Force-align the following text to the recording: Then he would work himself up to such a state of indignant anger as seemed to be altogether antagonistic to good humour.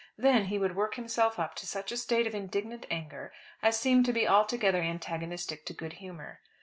Then 0.17 0.45
he 0.45 0.57
would 0.57 0.75
work 0.75 0.95
himself 0.95 1.37
up 1.37 1.53
to 1.57 1.67
such 1.67 1.91
a 1.91 1.95
state 1.95 2.25
of 2.25 2.33
indignant 2.33 2.87
anger 2.89 3.31
as 3.61 3.79
seemed 3.79 4.03
to 4.07 4.13
be 4.13 4.27
altogether 4.27 4.81
antagonistic 4.81 5.63
to 5.67 5.73
good 5.73 5.93
humour. 6.01 6.41